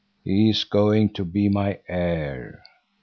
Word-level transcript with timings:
"He 0.23 0.49
is 0.49 0.63
going 0.63 1.09
to 1.13 1.23
be 1.23 1.47
my 1.47 1.77
heir." 1.87 2.63